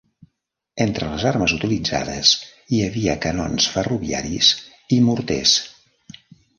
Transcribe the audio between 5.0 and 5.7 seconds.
morters.